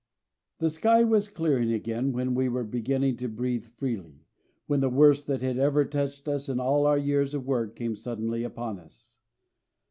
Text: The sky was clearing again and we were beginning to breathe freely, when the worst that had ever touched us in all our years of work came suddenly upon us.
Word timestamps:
The 0.57 0.71
sky 0.71 1.03
was 1.03 1.29
clearing 1.29 1.71
again 1.71 2.19
and 2.19 2.35
we 2.35 2.49
were 2.49 2.63
beginning 2.63 3.17
to 3.17 3.27
breathe 3.27 3.67
freely, 3.77 4.25
when 4.65 4.79
the 4.79 4.89
worst 4.89 5.27
that 5.27 5.43
had 5.43 5.59
ever 5.59 5.85
touched 5.85 6.27
us 6.27 6.49
in 6.49 6.59
all 6.59 6.87
our 6.87 6.97
years 6.97 7.35
of 7.35 7.45
work 7.45 7.75
came 7.75 7.95
suddenly 7.95 8.43
upon 8.43 8.79
us. 8.79 9.19